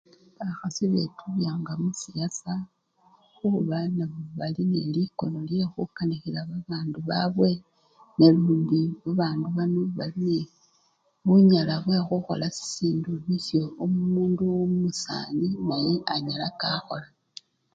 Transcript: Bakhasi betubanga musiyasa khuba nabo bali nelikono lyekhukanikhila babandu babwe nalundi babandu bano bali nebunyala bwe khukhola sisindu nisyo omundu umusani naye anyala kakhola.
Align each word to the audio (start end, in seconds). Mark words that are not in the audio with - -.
Bakhasi 0.37 0.83
betubanga 0.93 1.71
musiyasa 1.81 2.53
khuba 3.37 3.77
nabo 3.95 4.19
bali 4.37 4.63
nelikono 4.71 5.39
lyekhukanikhila 5.49 6.39
babandu 6.49 6.97
babwe 7.09 7.51
nalundi 8.17 8.81
babandu 9.03 9.47
bano 9.57 9.79
bali 9.97 10.37
nebunyala 10.47 11.75
bwe 11.85 11.97
khukhola 12.07 12.47
sisindu 12.57 13.11
nisyo 13.25 13.63
omundu 13.83 14.43
umusani 14.65 15.47
naye 15.67 15.95
anyala 16.13 16.47
kakhola. 16.61 17.07